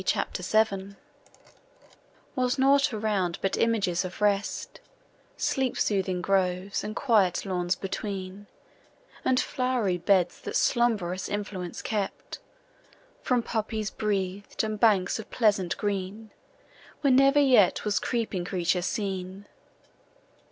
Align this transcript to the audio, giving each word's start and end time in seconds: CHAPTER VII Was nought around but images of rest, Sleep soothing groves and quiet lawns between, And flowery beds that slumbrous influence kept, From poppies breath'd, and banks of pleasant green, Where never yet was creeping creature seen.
CHAPTER 0.03 0.41
VII 0.41 0.95
Was 2.35 2.57
nought 2.57 2.91
around 2.91 3.37
but 3.39 3.55
images 3.55 4.03
of 4.03 4.19
rest, 4.19 4.81
Sleep 5.37 5.77
soothing 5.77 6.23
groves 6.23 6.83
and 6.83 6.95
quiet 6.95 7.45
lawns 7.45 7.75
between, 7.75 8.47
And 9.23 9.39
flowery 9.39 9.99
beds 9.99 10.41
that 10.41 10.55
slumbrous 10.55 11.29
influence 11.29 11.83
kept, 11.83 12.39
From 13.21 13.43
poppies 13.43 13.91
breath'd, 13.91 14.63
and 14.63 14.79
banks 14.79 15.19
of 15.19 15.29
pleasant 15.29 15.77
green, 15.77 16.31
Where 17.01 17.13
never 17.13 17.39
yet 17.39 17.85
was 17.85 17.99
creeping 17.99 18.43
creature 18.45 18.81
seen. 18.81 19.45